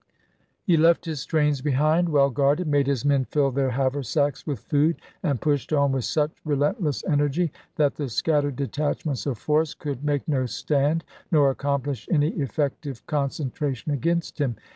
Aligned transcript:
He 0.63 0.77
left 0.77 1.05
his 1.05 1.23
trains 1.27 1.61
behind, 1.61 2.09
well 2.09 2.31
guarded, 2.31 2.65
made 2.67 2.87
his 2.87 3.05
men 3.05 3.23
fill 3.25 3.51
their 3.51 3.69
haversacks 3.69 4.47
with 4.47 4.57
food, 4.61 4.99
and 5.21 5.39
pushed 5.39 5.71
on 5.71 5.91
with 5.91 6.05
such 6.05 6.31
relentless 6.43 7.03
energy 7.07 7.51
that 7.75 7.97
the 7.97 8.09
scattered 8.09 8.55
detachments 8.55 9.27
of 9.27 9.37
Forrest 9.37 9.77
could 9.77 10.03
make 10.03 10.27
no 10.27 10.47
stand, 10.47 11.03
nor 11.31 11.51
accomplish 11.51 12.07
any 12.11 12.29
effective 12.29 13.05
con 13.05 13.29
centration 13.29 13.93
against 13.93 14.41
him. 14.41 14.55